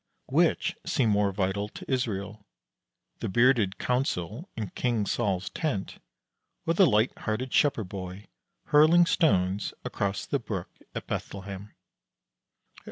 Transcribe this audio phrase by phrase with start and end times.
[0.25, 2.43] Which seemed more vital to Israel,
[3.19, 5.99] the bearded council in King Saul's tent,
[6.65, 8.25] or the light hearted shepherd boy
[8.69, 11.75] hurling stones across the brook at Bethlehem?